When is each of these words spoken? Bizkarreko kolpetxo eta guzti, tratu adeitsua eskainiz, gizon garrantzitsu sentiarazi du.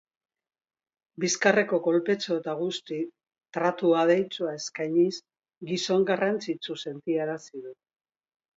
Bizkarreko 1.23 1.79
kolpetxo 1.87 2.37
eta 2.43 2.55
guzti, 2.61 2.97
tratu 3.59 3.93
adeitsua 4.05 4.55
eskainiz, 4.63 5.13
gizon 5.71 6.09
garrantzitsu 6.11 6.81
sentiarazi 6.89 7.65
du. 7.67 7.79